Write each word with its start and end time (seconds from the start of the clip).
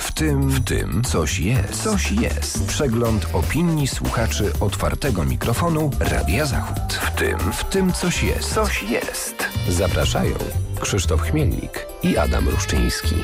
W 0.00 0.12
tym, 0.12 0.48
w 0.48 0.64
tym 0.64 1.02
coś 1.04 1.38
jest. 1.38 1.82
Coś 1.82 2.12
jest. 2.12 2.66
Przegląd 2.66 3.26
opinii 3.32 3.86
słuchaczy 3.88 4.52
otwartego 4.60 5.24
mikrofonu 5.24 5.90
Radia 6.00 6.46
Zachód. 6.46 6.92
W 6.92 7.10
tym, 7.10 7.38
w 7.38 7.64
tym 7.64 7.92
coś 7.92 8.22
jest. 8.22 8.54
Coś 8.54 8.82
jest. 8.82 9.34
Zapraszają 9.68 10.34
Krzysztof 10.80 11.22
Chmielnik 11.22 11.86
i 12.02 12.16
Adam 12.16 12.48
Ruszczyński. 12.48 13.14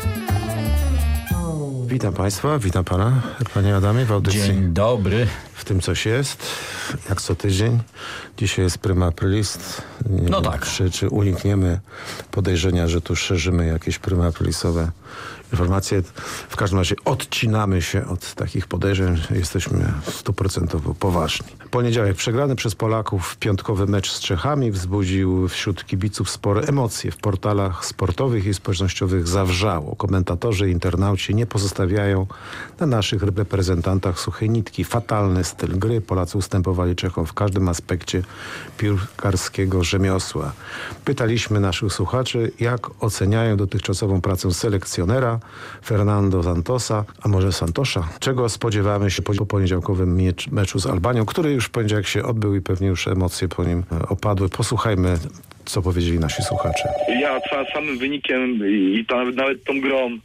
Witam 1.87 2.12
Państwa, 2.15 2.59
witam 2.59 2.84
Pana, 2.84 3.23
Panie 3.55 3.77
Adamie, 3.77 4.05
w 4.05 4.12
audycji. 4.12 4.41
Dzień 4.41 4.73
dobry. 4.73 5.27
W 5.66 5.69
tym 5.69 5.80
coś 5.80 6.06
jest, 6.06 6.47
jak 7.09 7.23
co 7.23 7.34
tydzień. 7.34 7.79
Dzisiaj 8.38 8.65
jest 8.65 8.79
prima 8.79 9.06
aprilis. 9.06 9.59
Nie 10.11 10.30
No 10.30 10.42
wiem, 10.42 10.52
tak. 10.52 10.66
Czy, 10.66 10.91
czy 10.91 11.09
unikniemy 11.09 11.80
podejrzenia, 12.30 12.89
że 12.89 13.01
tu 13.01 13.16
szerzymy 13.16 13.66
jakieś 13.66 13.98
prima 13.98 14.27
aprilisowe 14.27 14.91
informacje. 15.52 16.02
W 16.48 16.56
każdym 16.56 16.79
razie 16.79 16.95
odcinamy 17.05 17.83
się 17.83 18.06
od 18.06 18.34
takich 18.34 18.66
podejrzeń. 18.66 19.22
Jesteśmy 19.31 19.92
stuprocentowo 20.11 20.94
poważni. 20.94 21.47
Poniedziałek 21.70 22.17
przegrany 22.17 22.56
przez 22.56 22.75
Polaków 22.75 23.37
piątkowy 23.37 23.87
mecz 23.87 24.12
z 24.12 24.20
Czechami 24.20 24.70
wzbudził 24.70 25.48
wśród 25.48 25.84
kibiców 25.84 26.31
spore 26.31 26.61
emocje. 26.61 27.11
W 27.11 27.17
portalach 27.17 27.87
sportowych 27.87 28.47
i 28.47 28.55
społecznościowych 28.55 29.28
zawrzało. 29.28 29.97
Komentatorzy 29.97 30.69
i 30.69 30.72
internauci 30.72 31.34
nie 31.34 31.47
pozostawiają 31.47 32.27
na 32.81 32.87
naszych 32.87 33.22
reprezentantach 33.22 34.20
suchej 34.20 34.50
nitki. 34.50 34.84
Fatalny 34.84 35.44
styl 35.57 35.79
gry. 35.79 36.01
Polacy 36.01 36.39
ustępowali 36.39 36.97
Czechom 36.97 37.27
w 37.27 37.33
każdym 37.33 37.69
aspekcie 37.69 38.23
piłkarskiego 38.79 39.85
rzemiosła. 39.85 40.53
Pytaliśmy 41.05 41.61
naszych 41.61 41.93
słuchaczy, 41.93 42.53
jak 42.61 43.05
oceniają 43.05 43.57
dotychczasową 43.57 44.21
pracę 44.21 44.53
selekcjonera 44.53 45.41
Fernando 45.84 46.43
Santosa, 46.43 47.05
a 47.23 47.29
może 47.29 47.53
Santosza. 47.53 48.09
Czego 48.21 48.49
spodziewamy 48.49 49.11
się 49.11 49.23
po, 49.23 49.34
po 49.34 49.47
poniedziałkowym 49.47 50.21
meczu 50.53 50.79
z 50.79 50.87
Albanią, 50.87 51.27
który 51.27 51.53
już 51.53 51.65
w 51.67 51.71
poniedziałek 51.71 52.07
się 52.07 52.25
odbył 52.25 52.55
i 52.55 52.61
pewnie 52.61 52.89
już 52.89 53.09
emocje 53.09 53.49
po 53.49 53.65
nim 53.65 53.84
e, 53.93 54.09
opadły. 54.09 54.49
Posłuchajmy, 54.49 55.19
co 55.65 55.83
powiedzieli 55.83 56.19
nasi 56.19 56.43
słuchacze. 56.43 56.89
Ja 57.21 57.41
samym 57.75 57.99
wynikiem 57.99 58.41
i 58.69 59.07
nawet 59.34 59.65
tą 59.65 59.81
grą, 59.81 60.19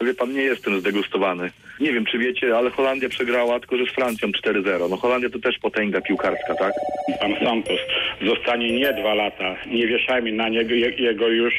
wie 0.00 0.14
pan, 0.14 0.32
nie 0.32 0.42
jestem 0.42 0.80
zdegustowany. 0.80 1.50
Nie 1.80 1.92
wiem, 1.92 2.04
czy 2.04 2.18
wiecie, 2.18 2.56
ale 2.56 2.70
Holandia 2.70 3.08
przegrała 3.08 3.60
tylko, 3.60 3.76
że 3.76 3.86
z 3.86 3.94
Francją 3.94 4.28
4-0. 4.28 4.90
No 4.90 4.96
Holandia 4.96 5.30
to 5.30 5.38
też 5.38 5.58
potęga 5.58 6.00
piłkarska, 6.00 6.54
tak? 6.54 6.72
Pan 7.20 7.34
Santos 7.44 7.78
zostanie 8.22 8.72
nie 8.78 8.92
dwa 8.92 9.14
lata. 9.14 9.56
Nie 9.66 9.86
wieszajmy 9.86 10.32
na 10.32 10.48
niego 10.48 10.74
je, 10.74 10.90
jego 10.90 11.28
już. 11.28 11.54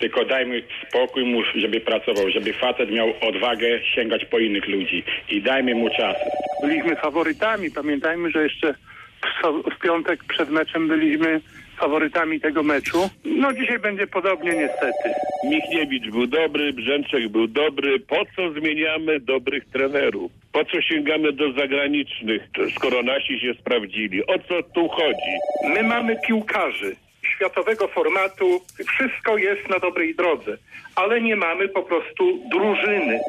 Tylko 0.00 0.24
dajmy 0.24 0.62
spokój 0.88 1.24
mu, 1.24 1.42
żeby 1.54 1.80
pracował, 1.80 2.30
żeby 2.30 2.52
facet 2.52 2.90
miał 2.90 3.14
odwagę 3.20 3.80
sięgać 3.94 4.24
po 4.24 4.38
innych 4.38 4.68
ludzi. 4.68 5.04
I 5.30 5.42
dajmy 5.42 5.74
mu 5.74 5.90
czas. 5.90 6.16
byliśmy 6.62 6.96
faworytami. 6.96 7.70
Pamiętajmy, 7.70 8.30
że 8.30 8.42
jeszcze 8.42 8.74
w, 9.22 9.42
so- 9.42 9.62
w 9.76 9.78
piątek 9.82 10.24
przed 10.24 10.50
meczem 10.50 10.88
byliśmy 10.88 11.40
faworytami 11.74 12.40
tego 12.40 12.62
meczu. 12.62 13.10
No 13.24 13.52
dzisiaj 13.52 13.78
będzie 13.78 14.06
podobnie 14.06 14.50
niestety. 14.52 15.08
Michniewicz 15.44 16.10
był 16.10 16.26
dobry, 16.26 16.72
Brzęczek 16.72 17.28
był 17.28 17.46
dobry. 17.46 18.00
Po 18.00 18.16
co 18.36 18.52
zmieniamy 18.60 19.20
dobrych 19.20 19.64
trenerów? 19.72 20.32
Po 20.52 20.64
co 20.64 20.82
sięgamy 20.82 21.32
do 21.32 21.52
zagranicznych, 21.52 22.42
skoro 22.76 23.02
nasi 23.02 23.40
się 23.40 23.54
sprawdzili? 23.60 24.26
O 24.26 24.38
co 24.38 24.62
tu 24.62 24.88
chodzi? 24.88 25.32
My 25.74 25.82
mamy 25.82 26.16
piłkarzy 26.26 26.96
światowego 27.36 27.88
formatu. 27.88 28.60
Wszystko 28.88 29.38
jest 29.38 29.68
na 29.70 29.78
dobrej 29.78 30.14
drodze, 30.14 30.56
ale 30.96 31.20
nie 31.20 31.36
mamy 31.36 31.68
po 31.68 31.82
prostu 31.82 32.38
drużyny. 32.50 33.20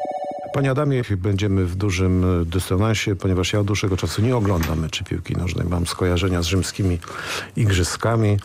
Panie 0.56 0.70
Adamie, 0.70 1.02
będziemy 1.16 1.66
w 1.66 1.76
dużym 1.76 2.24
dysonansie, 2.46 3.16
ponieważ 3.16 3.52
ja 3.52 3.60
od 3.60 3.66
dłuższego 3.66 3.96
czasu 3.96 4.22
nie 4.22 4.36
oglądam 4.36 4.80
meczy 4.80 5.04
piłki 5.04 5.36
nożnej. 5.36 5.66
Mam 5.68 5.86
skojarzenia 5.86 6.42
z 6.42 6.46
rzymskimi 6.46 6.98
igrzyskami. 7.56 8.36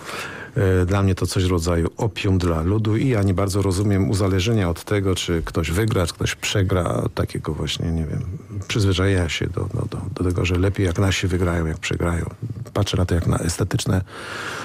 E, 0.56 0.86
Dla 0.86 1.04
mnie 1.04 1.16
to 1.16 1.28
coś 1.28 1.46
w 1.46 1.52
rodzaju 1.52 1.90
opium 1.98 2.38
dla 2.38 2.62
ludu 2.62 2.98
i 2.98 3.08
ja 3.08 3.24
nie 3.24 3.34
bardzo 3.34 3.62
rozumiem 3.62 4.10
uzależnienia 4.10 4.70
od 4.70 4.84
tego, 4.84 5.16
czy 5.16 5.42
ktoś 5.46 5.72
wygra, 5.72 6.08
czy 6.08 6.14
ktoś 6.14 6.36
przegra. 6.36 7.04
Takiego 7.16 7.54
właśnie, 7.54 7.92
nie 7.92 8.06
wiem, 8.06 8.22
przyzwyczajenia 8.68 9.30
się 9.30 9.48
do, 9.48 9.70
do, 9.90 9.98
do 10.16 10.24
tego, 10.24 10.46
że 10.46 10.56
lepiej 10.56 10.86
jak 10.86 11.00
nasi 11.00 11.28
wygrają, 11.28 11.66
jak 11.66 11.78
przegrają. 11.78 12.30
Patrzę 12.74 12.98
na 12.98 13.06
to 13.06 13.16
jak 13.16 13.28
na 13.28 13.38
estetyczne 13.38 14.02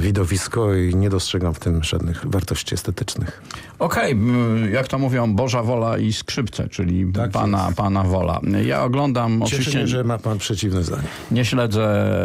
widowisko 0.01 0.75
i 0.75 0.95
nie 0.95 1.11
dostrzegam 1.11 1.55
w 1.55 1.59
tym 1.59 1.85
żadnych 1.85 2.27
wartości 2.27 2.75
estetycznych. 2.75 3.43
Okej, 3.79 4.13
m, 4.13 4.69
jak 4.73 4.89
to 4.89 4.99
mówią, 4.99 5.35
Boża 5.35 5.63
wola 5.63 5.99
i 5.99 6.13
skrzypce, 6.13 6.69
czyli 6.69 7.13
Tak 7.13 7.31
pana, 7.31 7.65
jest. 7.65 7.77
pana 7.77 8.03
wola. 8.03 8.41
Ja 8.67 8.83
oglądam 8.85 9.41
Cieszy 9.41 9.45
oczywiście, 9.57 9.79
mnie, 9.79 9.87
że 9.87 10.05
ma 10.05 10.19
pan 10.19 10.39
przeciwne 10.39 10.83
zdanie. 10.83 11.03
nie 11.31 11.45
śledzę 11.45 12.17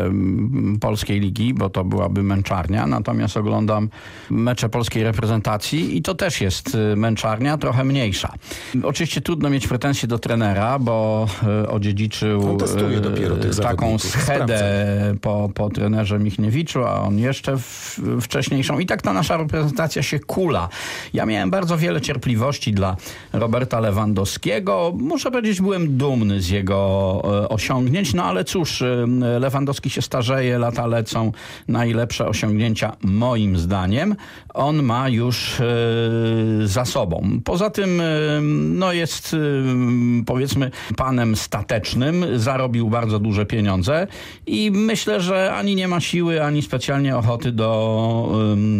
polskiej 0.81 1.19
ligi, 1.19 1.53
bo 1.53 1.69
to 1.69 1.83
byłaby 1.83 2.23
męczarnia, 2.23 2.87
natomiast 2.87 3.37
oglądam 3.37 3.89
mecze 4.29 4.69
polskiej 4.69 5.03
reprezentacji 5.03 5.97
i 5.97 6.01
to 6.01 6.15
też 6.15 6.41
jest 6.41 6.75
y, 6.75 6.95
męczarnia, 6.95 7.57
trochę 7.57 7.83
mniejsza. 7.83 8.33
Oczywiście 8.83 9.21
trudno 9.21 9.49
mieć 9.49 9.67
pretensje 9.67 10.07
do 10.07 10.19
trenera, 10.19 10.79
bo 10.79 11.27
y, 11.63 11.69
odziedziczył 11.69 12.57
testuje 12.57 12.97
y, 12.97 13.61
taką 13.61 13.99
schedę 13.99 14.61
po, 15.21 15.49
po 15.55 15.69
trenerze 15.69 16.19
Michniewiczu, 16.19 16.83
a 16.83 17.01
on 17.01 17.19
jeszcze 17.19 17.57
wcześniejszą. 18.21 18.79
I 18.79 18.85
tak 18.85 19.01
ta 19.01 19.13
nasza 19.13 19.37
reprezentacja 19.37 20.03
się 20.03 20.19
kula. 20.19 20.69
Ja 21.13 21.25
miałem 21.25 21.40
bardzo 21.49 21.77
wiele 21.77 22.01
cierpliwości 22.01 22.73
dla 22.73 22.95
Roberta 23.33 23.79
Lewandowskiego. 23.79 24.93
Muszę 24.97 25.31
powiedzieć, 25.31 25.61
byłem 25.61 25.97
dumny 25.97 26.41
z 26.41 26.49
jego 26.49 27.21
e, 27.23 27.49
osiągnięć, 27.49 28.13
no 28.13 28.23
ale 28.23 28.43
cóż, 28.43 28.81
e, 28.81 29.05
Lewandowski 29.39 29.89
się 29.89 30.01
starzeje, 30.01 30.59
lata 30.59 30.87
lecą, 30.87 31.31
najlepsze 31.67 32.27
osiągnięcia 32.27 32.95
moim 33.03 33.57
zdaniem. 33.57 34.15
On 34.53 34.83
ma 34.83 35.09
już 35.09 35.59
e, 35.59 35.65
za 36.63 36.85
sobą. 36.85 37.39
Poza 37.45 37.69
tym, 37.69 38.01
no 38.79 38.93
jest 38.93 39.35
powiedzmy 40.25 40.71
panem 40.97 41.35
statecznym, 41.35 42.25
zarobił 42.35 42.89
bardzo 42.89 43.19
duże 43.19 43.45
pieniądze 43.45 44.07
i 44.47 44.71
myślę, 44.71 45.21
że 45.21 45.53
ani 45.53 45.75
nie 45.75 45.87
ma 45.87 45.99
siły, 45.99 46.43
ani 46.43 46.61
specjalnie 46.61 47.17
ochoty 47.17 47.51
do 47.51 47.71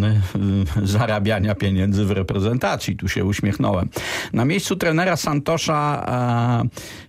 zarabiania 0.84 1.56
pieniędzy 1.56 2.06
w 2.06 2.12
reprezentacji. 2.12 2.51
Tu 2.96 3.08
się 3.08 3.26
uśmiechnąłem. 3.26 3.90
Na 4.34 4.46
miejscu 4.46 4.76
trenera 4.76 5.16
Santosza 5.16 6.06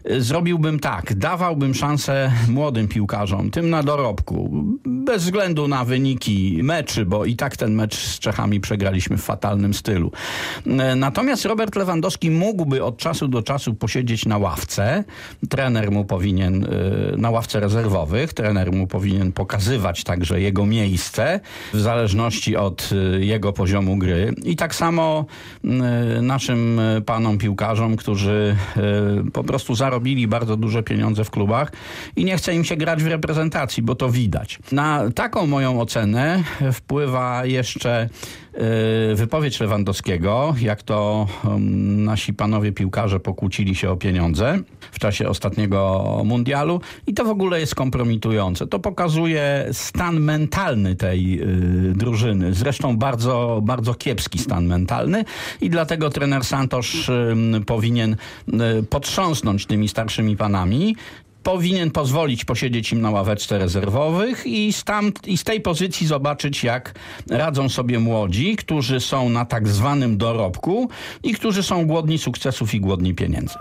e, 0.05 0.21
zrobiłbym 0.21 0.81
tak. 0.81 1.15
Dawałbym 1.15 1.75
szansę 1.75 2.33
młodym 2.49 2.89
piłkarzom, 2.89 3.51
tym 3.51 3.71
na 3.71 3.83
dorobku. 3.83 4.51
Bez 4.85 5.23
względu 5.25 5.69
na 5.69 5.85
wyniki 5.85 6.61
meczy, 6.63 7.07
bo 7.07 7.25
i 7.25 7.37
tak 7.37 7.57
ten 7.57 7.75
mecz 7.75 7.97
z 7.97 8.19
Czechami 8.19 8.61
przegraliśmy 8.61 9.17
w 9.17 9.23
fatalnym 9.23 9.75
stylu. 9.75 10.13
E, 10.67 10.97
Natomiast 10.97 11.45
Robert 11.45 11.77
Lewandowski 11.77 12.31
mógłby 12.31 12.85
od 12.85 12.97
czasu 12.97 13.29
do 13.29 13.43
czasu 13.43 13.75
posiedzieć 13.75 14.27
na 14.27 14.39
ławce. 14.39 15.05
Trener 15.49 15.91
mu 15.91 16.05
powinien, 16.05 16.65
y, 16.65 17.17
na 17.17 17.31
ławce 17.31 17.61
rezerwowych, 17.61 18.35
trener 18.35 18.73
mu 18.73 18.87
powinien 18.87 19.33
pokazywać 19.33 20.05
także 20.05 20.41
jego 20.41 20.67
miejsce 20.67 21.41
w 21.73 21.81
zależności 21.81 22.57
od 22.57 22.91
y, 22.93 23.25
jego 23.25 23.53
poziomu 23.53 23.97
gry. 23.97 24.35
I 24.45 24.57
tak 24.57 24.75
samo 24.75 25.25
naszym 26.23 26.79
y, 26.79 27.03
panom 27.03 27.39
piłkarzom, 27.39 27.97
którzy 27.97 28.57
y, 29.27 29.31
po 29.31 29.45
prostu 29.45 29.75
zarobili 29.75 30.29
bardzo 30.29 30.57
duże 30.57 30.83
pieniądze 30.83 31.25
w 31.25 31.31
klubach 31.31 31.73
i 32.17 32.25
nie 32.25 32.37
chce 32.37 32.55
im 32.55 32.65
się 32.65 32.77
grać 32.77 33.03
w 33.03 33.07
reprezentacji, 33.07 33.83
bo 33.83 33.95
to 33.95 34.11
widać. 34.11 34.59
Na 34.73 35.11
taką 35.11 35.47
moją 35.47 35.81
ocenę 35.81 36.43
wpływa 36.73 37.45
jeszcze 37.45 38.09
y, 38.52 38.52
wypowiedź 39.15 39.61
Lewandowskiego, 39.61 40.55
jak 40.61 40.83
to 40.83 41.27
nasi 41.97 42.35
panowie 42.35 42.73
piłkarze 42.73 43.21
pokłócili 43.21 43.75
się 43.75 43.91
o 43.91 43.97
pieniądze 43.97 44.59
w 44.93 44.99
czasie 44.99 45.29
ostatniego 45.29 46.23
mundialu 46.25 46.81
i 47.07 47.15
to 47.15 47.25
w 47.25 47.29
ogóle 47.29 47.61
jest 47.61 47.75
kompromitujące. 47.75 48.67
To 48.67 48.79
pokazuje 48.79 49.69
stan 49.73 50.21
mentalny 50.21 50.97
tej 50.97 51.41
y, 51.43 51.93
drużyny. 51.95 52.55
Zresztą 52.55 52.97
bardzo, 52.97 53.61
bardzo 53.63 53.95
kiepski 53.95 54.39
stan 54.39 54.67
mentalny 54.67 55.25
i 55.61 55.71
dlatego 55.71 56.11
trener 56.11 56.45
Santosz 56.45 57.11
powinien 57.67 58.17
y, 58.49 58.83
potrząsnąć 58.83 59.67
tymi 59.67 59.89
starszymi 59.89 60.37
panami 60.37 60.97
powinien 61.43 61.91
pozwolić 61.91 62.45
posiedzieć 62.45 62.93
im 62.93 63.01
na 63.01 63.11
ławeczce 63.11 63.59
rezerwowych 63.59 64.47
i 64.47 64.73
z, 64.73 64.85
tam, 64.85 65.13
i 65.27 65.39
z 65.39 65.45
tej 65.45 65.61
pozycji 65.61 66.07
zobaczyć, 66.07 66.65
jak 66.65 66.95
radzą 67.31 67.69
sobie 67.69 67.99
młodzi, 67.99 68.57
którzy 68.57 69.01
są 69.01 69.29
na 69.29 69.45
tak 69.45 69.69
zwanym 69.69 70.19
dorobku 70.19 70.89
i 71.23 71.35
którzy 71.35 71.63
są 71.63 71.87
głodni 71.87 72.19
sukcesów 72.19 72.75
i 72.75 72.81
głodni 72.81 73.15
pieniędzy. 73.15 73.55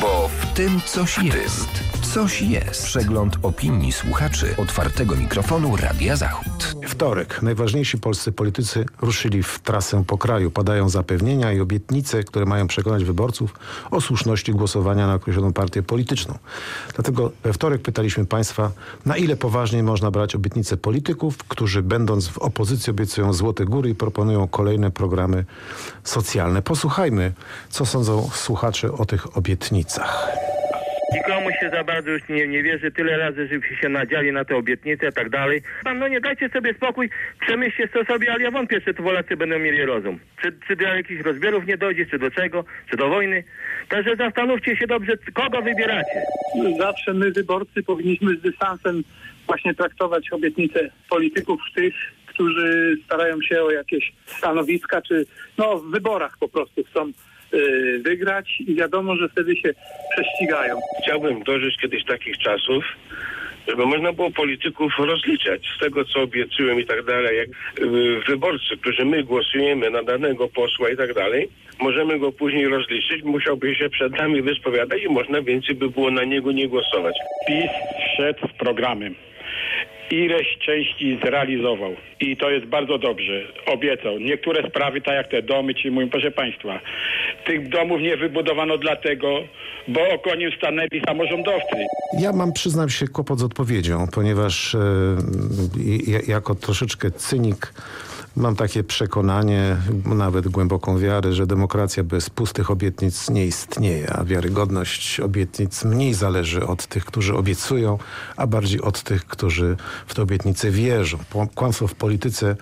Bo 0.00 0.28
w 0.28 0.46
tym 0.54 0.80
coś 0.86 1.18
jest. 1.18 1.97
Coś 2.18 2.42
jest. 2.42 2.84
Przegląd 2.84 3.36
opinii 3.42 3.92
słuchaczy 3.92 4.54
otwartego 4.56 5.16
mikrofonu 5.16 5.76
Radia 5.76 6.16
Zachód. 6.16 6.76
Wtorek. 6.86 7.42
Najważniejsi 7.42 7.98
polscy 7.98 8.32
politycy 8.32 8.86
ruszyli 9.00 9.42
w 9.42 9.58
trasę 9.58 10.04
po 10.04 10.18
kraju. 10.18 10.50
Padają 10.50 10.88
zapewnienia 10.88 11.52
i 11.52 11.60
obietnice, 11.60 12.24
które 12.24 12.46
mają 12.46 12.66
przekonać 12.66 13.04
wyborców 13.04 13.54
o 13.90 14.00
słuszności 14.00 14.52
głosowania 14.52 15.06
na 15.06 15.14
określoną 15.14 15.52
partię 15.52 15.82
polityczną. 15.82 16.38
Dlatego 16.94 17.32
we 17.42 17.52
wtorek 17.52 17.82
pytaliśmy 17.82 18.26
Państwa, 18.26 18.70
na 19.06 19.16
ile 19.16 19.36
poważnie 19.36 19.82
można 19.82 20.10
brać 20.10 20.34
obietnice 20.34 20.76
polityków, 20.76 21.36
którzy 21.36 21.82
będąc 21.82 22.28
w 22.28 22.38
opozycji 22.38 22.90
obiecują 22.90 23.32
złote 23.32 23.64
góry 23.64 23.90
i 23.90 23.94
proponują 23.94 24.48
kolejne 24.48 24.90
programy 24.90 25.44
socjalne. 26.04 26.62
Posłuchajmy, 26.62 27.32
co 27.70 27.86
sądzą 27.86 28.30
słuchacze 28.34 28.92
o 28.92 29.04
tych 29.06 29.36
obietnicach. 29.36 30.28
Nikomu 31.12 31.50
się 31.60 31.70
za 31.70 31.84
bardzo 31.84 32.10
już 32.10 32.28
nie, 32.28 32.48
nie 32.48 32.62
wierzy. 32.62 32.90
Tyle 32.90 33.18
razy, 33.18 33.48
że 33.48 33.76
się 33.76 33.88
nadziali 33.88 34.32
na 34.32 34.44
te 34.44 34.56
obietnice 34.56 35.08
i 35.08 35.12
tak 35.12 35.30
dalej. 35.30 35.62
Pan, 35.84 35.98
no 35.98 36.08
nie 36.08 36.20
dajcie 36.20 36.48
sobie 36.48 36.74
spokój, 36.74 37.10
przemyślcie 37.40 37.88
to 37.88 38.04
sobie, 38.04 38.32
ale 38.32 38.44
ja 38.44 38.50
wątpię, 38.50 38.80
czy 38.80 38.94
to 38.94 39.02
Polacy 39.02 39.36
będą 39.36 39.58
mieli 39.58 39.84
rozum. 39.84 40.18
Czy, 40.42 40.52
czy 40.68 40.76
do 40.76 40.84
jakichś 40.84 41.22
rozbiorów 41.22 41.66
nie 41.66 41.76
dojdzie, 41.76 42.06
czy 42.06 42.18
do 42.18 42.30
czego, 42.30 42.64
czy 42.90 42.96
do 42.96 43.08
wojny. 43.08 43.44
Także 43.88 44.16
zastanówcie 44.16 44.76
się 44.76 44.86
dobrze, 44.86 45.12
kogo 45.34 45.62
wybieracie. 45.62 46.22
Zawsze 46.78 47.14
my, 47.14 47.30
wyborcy, 47.30 47.82
powinniśmy 47.82 48.36
z 48.36 48.40
dystansem 48.40 49.02
właśnie 49.46 49.74
traktować 49.74 50.32
obietnice 50.32 50.90
polityków 51.10 51.60
tych, 51.74 51.94
którzy 52.26 52.96
starają 53.04 53.42
się 53.42 53.62
o 53.62 53.70
jakieś 53.70 54.12
stanowiska, 54.26 55.02
czy 55.02 55.26
no 55.58 55.78
w 55.78 55.90
wyborach 55.90 56.38
po 56.40 56.48
prostu 56.48 56.84
chcą 56.84 57.12
wygrać 57.98 58.60
i 58.66 58.74
wiadomo, 58.74 59.16
że 59.16 59.28
wtedy 59.28 59.56
się 59.56 59.74
prześcigają. 60.10 60.80
Chciałbym 61.02 61.42
dożyć 61.42 61.76
kiedyś 61.80 62.04
takich 62.04 62.38
czasów, 62.38 62.84
żeby 63.68 63.86
można 63.86 64.12
było 64.12 64.30
polityków 64.30 64.92
rozliczać 64.98 65.60
z 65.76 65.80
tego, 65.80 66.04
co 66.04 66.20
obiecują 66.20 66.78
i 66.78 66.86
tak 66.86 67.04
dalej. 67.04 67.36
Jak 67.36 67.48
y, 67.48 68.20
wyborcy, 68.28 68.76
którzy 68.80 69.04
my 69.04 69.22
głosujemy 69.22 69.90
na 69.90 70.02
danego 70.02 70.48
posła 70.48 70.90
i 70.90 70.96
tak 70.96 71.14
dalej, 71.14 71.48
możemy 71.80 72.18
go 72.18 72.32
później 72.32 72.68
rozliczyć, 72.68 73.22
musiałby 73.22 73.74
się 73.74 73.88
przed 73.90 74.12
nami 74.12 74.42
wyspowiadać 74.42 75.02
i 75.02 75.08
można 75.08 75.42
więcej 75.42 75.74
by 75.74 75.90
było 75.90 76.10
na 76.10 76.24
niego 76.24 76.52
nie 76.52 76.68
głosować. 76.68 77.14
PiS 77.46 77.70
szedł 78.16 78.48
z 78.48 78.58
programem. 78.58 79.14
Ileś 80.10 80.58
części 80.66 81.18
zrealizował 81.24 81.94
i 82.20 82.36
to 82.36 82.50
jest 82.50 82.66
bardzo 82.66 82.98
dobrze. 82.98 83.42
Obiecał. 83.66 84.18
Niektóre 84.18 84.68
sprawy, 84.70 85.00
tak 85.00 85.14
jak 85.14 85.28
te 85.30 85.42
domy, 85.42 85.74
ci 85.74 85.90
mówią, 85.90 86.08
proszę 86.08 86.30
Państwa, 86.30 86.80
tych 87.46 87.68
domów 87.68 88.00
nie 88.00 88.16
wybudowano 88.16 88.78
dlatego, 88.78 89.28
bo 89.88 90.08
oko 90.08 90.34
nim 90.34 90.50
stanęli 90.58 91.02
samorządowcy. 91.06 91.76
Ja 92.20 92.32
mam, 92.32 92.52
przyznam 92.52 92.88
się, 92.88 93.08
kłopot 93.08 93.38
z 93.38 93.42
odpowiedzią, 93.42 94.06
ponieważ 94.14 94.76
i- 95.86 96.30
jako 96.30 96.54
troszeczkę 96.54 97.10
cynik 97.10 97.72
mam 98.38 98.56
takie 98.56 98.84
przekonanie, 98.84 99.76
nawet 100.04 100.48
głęboką 100.48 100.98
wiarę, 100.98 101.32
że 101.32 101.46
demokracja 101.46 102.04
bez 102.04 102.30
pustych 102.30 102.70
obietnic 102.70 103.30
nie 103.30 103.46
istnieje, 103.46 104.12
a 104.12 104.24
wiarygodność 104.24 105.20
obietnic 105.20 105.84
mniej 105.84 106.14
zależy 106.14 106.66
od 106.66 106.86
tych, 106.86 107.04
którzy 107.04 107.36
obiecują, 107.36 107.98
a 108.36 108.46
bardziej 108.46 108.80
od 108.80 109.02
tych, 109.02 109.26
którzy 109.26 109.76
w 110.06 110.14
te 110.14 110.22
obietnice 110.22 110.70
wierzą. 110.70 111.18
Kłamstwo 111.54 111.86
w 111.86 111.94
polityce 111.94 112.56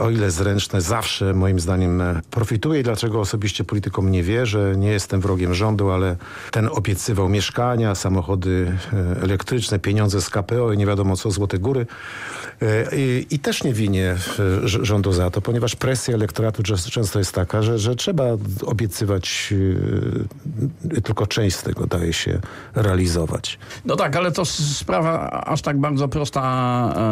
o 0.00 0.10
ile 0.10 0.30
zręczne, 0.30 0.80
zawsze 0.80 1.34
moim 1.34 1.60
zdaniem 1.60 2.00
e, 2.00 2.20
profituje. 2.30 2.80
I 2.80 2.82
dlaczego 2.82 3.20
osobiście 3.20 3.64
politykom 3.64 4.10
nie 4.10 4.22
wierzę? 4.22 4.74
Nie 4.76 4.88
jestem 4.90 5.20
wrogiem 5.20 5.54
rządu, 5.54 5.90
ale 5.90 6.16
ten 6.50 6.68
obiecywał 6.72 7.28
mieszkania, 7.28 7.94
samochody 7.94 8.72
e, 8.92 9.22
elektryczne, 9.22 9.78
pieniądze 9.78 10.22
z 10.22 10.30
KPO 10.30 10.72
i 10.72 10.78
nie 10.78 10.86
wiadomo 10.86 11.16
co, 11.16 11.30
Złote 11.30 11.58
Góry. 11.58 11.86
E, 12.62 12.96
I, 12.96 13.26
i 13.30 13.38
też 13.38 13.64
nie 13.64 13.72
winię 13.72 14.10
e, 14.10 14.16
rz- 14.64 14.84
rządu 14.84 15.12
za 15.12 15.30
to, 15.30 15.40
ponieważ 15.40 15.76
presja 15.76 16.14
elektoratu 16.14 16.62
często 16.90 17.18
jest 17.18 17.34
taka, 17.34 17.62
że, 17.62 17.78
że 17.78 17.96
trzeba 17.96 18.24
obiecywać, 18.66 19.54
e, 20.96 21.00
tylko 21.00 21.26
część 21.26 21.56
z 21.56 21.62
tego 21.62 21.86
daje 21.86 22.12
się 22.12 22.40
realizować. 22.74 23.58
No 23.84 23.96
tak, 23.96 24.16
ale 24.16 24.32
to 24.32 24.44
sprawa 24.44 25.30
aż 25.30 25.62
tak 25.62 25.78
bardzo 25.80 26.08
prosta, 26.08 26.42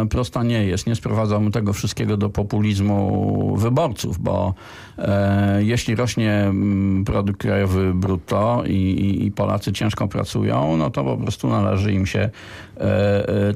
e, 0.04 0.08
prosta 0.08 0.42
nie 0.42 0.64
jest. 0.66 0.86
Nie 0.86 0.96
sprowadzamy 0.96 1.50
tego 1.50 1.72
wszystkiego 1.72 2.16
do 2.16 2.30
populizmu 2.50 3.56
wyborców, 3.56 4.18
bo 4.18 4.54
e, 4.98 5.64
jeśli 5.64 5.94
rośnie 5.94 6.32
mm, 6.32 7.04
produkt 7.04 7.40
krajowy 7.40 7.94
brutto 7.94 8.62
i, 8.66 9.24
i, 9.26 9.32
Polacy 9.32 9.72
ciężko 9.72 10.08
pracują, 10.08 10.76
no 10.76 10.90
to 10.90 11.04
po 11.04 11.16
prostu 11.16 11.48
należy 11.48 11.92
im 11.92 12.06
się 12.06 12.30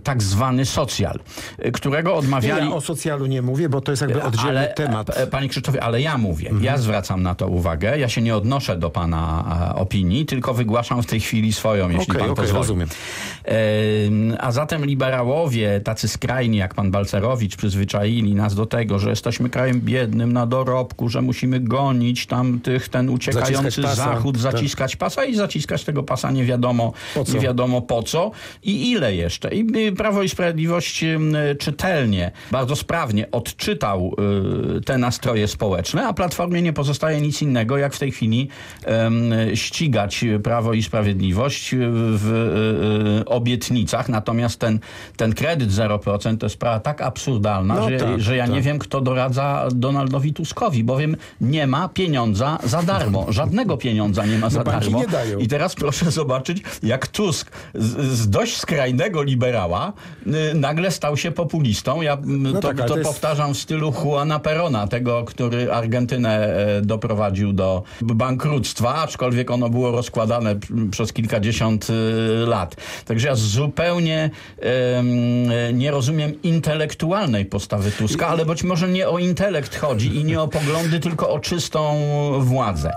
tak 0.04 0.22
zwany 0.22 0.64
socjal, 0.64 1.18
e, 1.58 1.70
którego 1.70 2.14
odmawiali... 2.14 2.68
Ja 2.68 2.74
o 2.76 2.80
socjalu 2.80 3.26
nie 3.26 3.42
mówię, 3.42 3.68
bo 3.68 3.80
to 3.80 3.92
jest 3.92 4.02
jakby 4.02 4.22
oddzielny 4.22 4.48
ale, 4.58 4.68
temat. 4.74 5.18
e, 5.18 5.26
Panie 5.26 5.48
Krzysztofie, 5.48 5.82
ale 5.82 6.00
ja 6.00 6.18
mówię, 6.18 6.50
ja 6.60 6.78
zwracam 6.78 7.22
na 7.22 7.34
to 7.34 7.48
uwagę, 7.48 7.98
ja 7.98 8.08
się 8.08 8.22
nie 8.22 8.36
odnoszę 8.36 8.76
do 8.76 8.90
pana 8.90 9.44
e, 9.72 9.74
opinii, 9.74 10.26
tylko 10.26 10.54
wygłaszam 10.54 11.02
w 11.02 11.06
tej 11.06 11.20
chwili 11.20 11.52
swoją, 11.52 11.88
jeśli 11.88 12.02
Okej, 12.04 12.20
pan 12.20 12.30
okej, 12.30 12.42
pozwoli. 12.44 12.58
rozumiem. 12.62 12.88
Em, 13.44 14.36
A 14.40 14.52
zatem 14.52 14.84
liberałowie, 14.86 15.80
tacy 15.80 16.08
skrajni 16.08 16.56
jak 16.56 16.74
pan 16.74 16.90
Balcerowicz, 16.90 17.56
przyzwyczaili 17.56 18.34
nas 18.34 18.54
do 18.54 18.66
tego, 18.66 18.98
że 18.98 19.10
jesteśmy 19.10 19.50
krajem 19.50 19.80
biednym 19.80 20.32
na 20.32 20.46
dorobku, 20.46 21.08
że 21.08 21.22
musimy 21.22 21.60
gonić 21.60 22.26
tam 22.26 22.60
tych, 22.60 22.88
ten 22.88 23.10
uciekający 23.10 23.54
Zaciskać 23.54 23.84
pasa, 23.84 24.04
zachód, 24.14 24.34
tak. 24.34 24.42
zaciskać 24.52 24.96
pasa 24.96 25.24
i 25.24 25.34
zaciskać 25.34 25.84
tego 25.84 26.02
pasa 26.02 26.30
nie 26.30 26.44
wiadomo, 26.44 26.92
Po 27.14 27.24
co? 27.24 27.32
nie 27.34 27.40
wiadomo 27.40 27.82
po 27.82 28.02
co 28.02 28.30
i 28.62 28.90
ile 28.90 29.13
jeszcze. 29.14 29.54
I 29.54 29.88
y, 29.88 29.92
Prawo 29.92 30.22
i 30.22 30.28
Sprawiedliwość 30.28 31.04
em, 31.04 31.36
czytelnie, 31.58 32.30
bardzo 32.50 32.76
sprawnie 32.76 33.30
odczytał 33.30 34.16
y, 34.76 34.80
te 34.80 34.98
nastroje 34.98 35.48
społeczne, 35.48 36.06
a 36.06 36.12
Platformie 36.12 36.62
nie 36.62 36.72
pozostaje 36.72 37.20
nic 37.20 37.42
innego, 37.42 37.78
jak 37.78 37.94
w 37.94 37.98
tej 37.98 38.12
chwili 38.12 38.48
ścigać 39.54 40.24
Prawo 40.42 40.72
i 40.72 40.82
Sprawiedliwość 40.82 41.74
w 41.78 42.32
y, 43.16 43.20
y, 43.20 43.24
obietnicach. 43.24 44.08
Natomiast 44.08 44.60
ten, 44.60 44.80
ten 45.16 45.34
kredyt 45.34 45.70
0% 45.70 46.38
to 46.38 46.46
jest 46.46 46.54
sprawa 46.54 46.80
tak 46.80 47.00
absurdalna, 47.00 47.74
No 47.74 47.90
że, 47.90 47.96
tak, 47.96 48.20
że 48.20 48.36
ja 48.36 48.44
tak. 48.44 48.54
nie 48.54 48.62
wiem, 48.62 48.78
kto 48.78 49.00
doradza 49.00 49.68
Donaldowi 49.72 50.32
Tuskowi, 50.32 50.84
bowiem 50.84 51.16
nie 51.40 51.66
ma 51.66 51.88
pieniądza 51.88 52.58
za 52.64 52.82
darmo. 52.82 53.26
Żadnego 53.28 53.76
pieniądza 53.76 54.26
nie 54.26 54.38
ma 54.38 54.50
za 54.50 54.64
banki 54.64 54.90
darmo. 54.90 55.38
I 55.38 55.48
teraz 55.48 55.74
proszę 55.74 56.10
zobaczyć, 56.10 56.62
jak 56.82 57.06
Tusk 57.06 57.50
z, 57.74 58.18
z 58.18 58.30
dość 58.30 58.56
skrajnego 58.56 59.03
liberała 59.12 59.92
y, 60.26 60.54
nagle 60.54 60.90
stał 60.90 61.16
się 61.16 61.30
populistą. 61.30 62.02
Ja 62.02 62.14
y, 62.14 62.52
to, 62.52 62.60
tak, 62.60 62.88
to 62.88 62.96
jest- 62.98 63.08
powtarzam 63.10 63.54
w 63.54 63.58
stylu 63.58 63.92
Juana 64.04 64.38
Perona, 64.38 64.86
tego, 64.86 65.24
który 65.24 65.72
Argentynę 65.72 66.56
e, 66.56 66.80
doprowadził 66.82 67.52
do 67.52 67.82
bankructwa, 68.02 68.94
aczkolwiek 68.94 69.50
ono 69.50 69.68
było 69.70 69.90
rozkładane 69.90 70.56
przez 70.90 71.12
kilkadziesiąt 71.12 71.90
y, 71.90 72.46
lat. 72.46 72.76
Także 73.04 73.28
ja 73.28 73.34
zupełnie 73.34 74.30
em, 74.60 75.78
nie 75.78 75.90
rozumiem 75.90 76.42
intelektualnej 76.42 77.44
postawy 77.46 77.90
Tuska, 77.90 78.26
ale 78.28 78.46
być 78.46 78.62
może 78.62 78.88
nie 78.88 79.08
o 79.08 79.18
intelekt 79.18 79.76
chodzi 79.76 80.16
i 80.16 80.24
nie 80.24 80.40
o 80.40 80.48
poglądy, 80.48 81.00
tylko 81.00 81.30
o 81.30 81.38
czystą 81.38 81.94
władzę. 82.40 82.92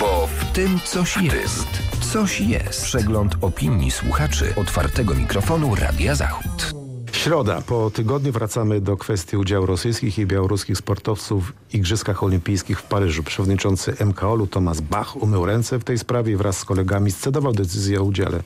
Bo 0.00 0.28
w 0.40 0.52
tym 0.52 0.80
coś 0.84 1.16
jest. 1.16 1.66
Coś 2.12 2.40
jest. 2.40 2.84
Przegląd 2.84 3.34
opinii 3.40 3.90
słuchaczy 3.90 4.54
otwartego 4.56 5.14
mikrofonu 5.14 5.51
Radia 5.52 6.14
Zachód. 6.14 6.72
Środa. 7.12 7.62
Po 7.66 7.90
tygodniu 7.90 8.32
wracamy 8.32 8.80
do 8.80 8.96
kwestii 8.96 9.36
udziału 9.36 9.66
rosyjskich 9.66 10.18
i 10.18 10.26
białoruskich 10.26 10.78
sportowców 10.78 11.52
w 11.68 11.74
Igrzyskach 11.74 12.22
Olimpijskich 12.22 12.80
w 12.80 12.82
Paryżu. 12.82 13.22
Przewodniczący 13.22 13.96
MKOL-u 14.06 14.46
Tomasz 14.46 14.80
Bach 14.80 15.16
umył 15.16 15.46
ręce 15.46 15.78
w 15.78 15.84
tej 15.84 15.98
sprawie 15.98 16.32
i 16.32 16.36
wraz 16.36 16.58
z 16.58 16.64
kolegami 16.64 17.10
scedował 17.10 17.52
decyzję 17.52 18.00
o 18.00 18.04
udziale 18.04 18.42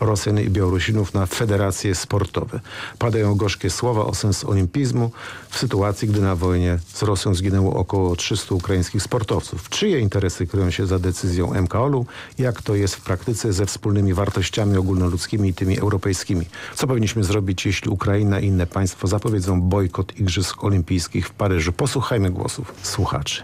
Rosjan 0.00 0.40
i 0.40 0.50
Białorusinów 0.50 1.14
na 1.14 1.26
federacje 1.26 1.94
sportowe. 1.94 2.60
Padają 2.98 3.34
gorzkie 3.34 3.70
słowa 3.70 4.04
o 4.04 4.14
sens 4.14 4.44
olimpizmu 4.44 5.10
sytuacji, 5.58 6.08
gdy 6.08 6.20
na 6.20 6.34
wojnie 6.36 6.78
z 6.86 7.02
Rosją 7.02 7.34
zginęło 7.34 7.74
około 7.74 8.16
300 8.16 8.54
ukraińskich 8.54 9.02
sportowców. 9.02 9.68
Czyje 9.68 10.00
interesy 10.00 10.46
kryją 10.46 10.70
się 10.70 10.86
za 10.86 10.98
decyzją 10.98 11.62
MKOL-u? 11.62 12.06
Jak 12.38 12.62
to 12.62 12.74
jest 12.74 12.96
w 12.96 13.04
praktyce 13.04 13.52
ze 13.52 13.66
wspólnymi 13.66 14.14
wartościami 14.14 14.76
ogólnoludzkimi 14.76 15.48
i 15.48 15.54
tymi 15.54 15.78
europejskimi? 15.78 16.46
Co 16.74 16.86
powinniśmy 16.86 17.24
zrobić, 17.24 17.66
jeśli 17.66 17.90
Ukraina 17.90 18.40
i 18.40 18.46
inne 18.46 18.66
państwo 18.66 19.06
zapowiedzą 19.06 19.60
bojkot 19.60 20.20
Igrzysk 20.20 20.64
Olimpijskich 20.64 21.28
w 21.28 21.30
Paryżu. 21.30 21.72
Posłuchajmy 21.72 22.30
głosów 22.30 22.74
słuchaczy. 22.82 23.42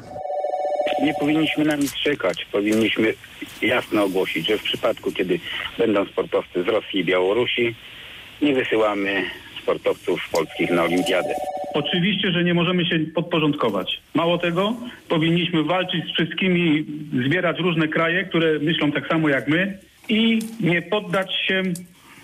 Nie 1.03 1.15
powinniśmy 1.15 1.65
na 1.65 1.77
nic 1.77 1.93
czekać. 1.93 2.47
Powinniśmy 2.53 3.15
jasno 3.63 4.05
ogłosić, 4.05 4.47
że 4.47 4.59
w 4.59 4.63
przypadku, 4.63 5.13
kiedy 5.13 5.41
będą 5.79 6.07
sportowcy 6.07 6.63
z 6.63 6.67
Rosji 6.67 7.01
i 7.01 7.05
Białorusi, 7.05 7.75
nie 8.43 8.55
wysyłamy 8.55 9.25
sportowców 9.63 10.21
polskich 10.33 10.71
na 10.71 10.83
olimpiadę. 10.83 11.35
Oczywiście, 11.75 12.33
że 12.33 12.45
nie 12.45 12.55
możemy 12.55 12.87
się 12.87 12.99
podporządkować. 12.99 14.01
Mało 14.15 14.39
tego, 14.39 14.75
powinniśmy 15.09 15.63
walczyć 15.63 16.05
z 16.05 16.13
wszystkimi, 16.13 16.85
zbierać 17.27 17.59
różne 17.59 17.89
kraje, 17.89 18.25
które 18.25 18.59
myślą 18.59 18.93
tak 18.93 19.09
samo 19.09 19.29
jak 19.29 19.49
my 19.49 19.79
i 20.09 20.39
nie 20.61 20.83
poddać 20.83 21.35
się, 21.47 21.63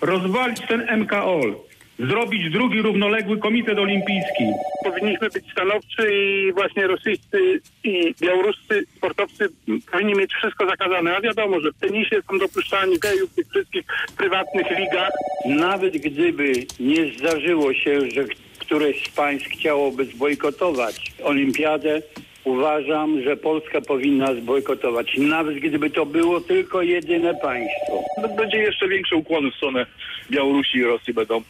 rozwalić 0.01 0.59
ten 0.67 0.99
MKOL, 0.99 1.55
zrobić 1.99 2.51
drugi 2.51 2.81
równoległy 2.81 3.37
komitet 3.37 3.77
olimpijski. 3.77 4.43
Powinniśmy 4.83 5.29
być 5.29 5.51
stanowczy 5.51 6.13
i 6.13 6.53
właśnie 6.53 6.87
rosyjscy 6.87 7.61
i 7.83 8.13
białoruscy 8.21 8.83
sportowcy 8.97 9.49
powinni 9.91 10.13
mieć 10.15 10.33
wszystko 10.33 10.67
zakazane. 10.67 11.17
A 11.17 11.21
wiadomo, 11.21 11.59
że 11.59 11.71
w 11.71 11.79
tenisie 11.79 12.21
są 12.31 12.39
dopuszczani 12.39 12.99
gejów 12.99 13.31
w 13.31 13.35
tych 13.35 13.47
wszystkich 13.47 13.83
prywatnych 14.17 14.79
ligach. 14.79 15.11
Nawet 15.45 15.97
gdyby 15.97 16.53
nie 16.79 17.13
zdarzyło 17.17 17.73
się, 17.73 18.01
że 18.01 18.25
któreś 18.71 19.03
z 19.03 19.09
państw 19.09 19.49
chciałoby 19.49 20.05
zbojkotować 20.05 21.11
olimpiadę, 21.23 22.01
uważam, 22.43 23.21
że 23.21 23.37
Polska 23.37 23.81
powinna 23.81 24.33
zbojkotować. 24.33 25.17
Nawet 25.17 25.59
gdyby 25.59 25.89
to 25.89 26.05
było 26.05 26.41
tylko 26.41 26.81
jedyne 26.81 27.35
państwo. 27.35 28.03
Będzie 28.37 28.57
jeszcze 28.57 28.87
większe 28.87 29.15
ukłony 29.15 29.51
w 29.51 29.55
stronę 29.55 29.85
Białorusi 30.29 30.77
i 30.77 30.83
Rosji 30.83 31.13
będą 31.13 31.41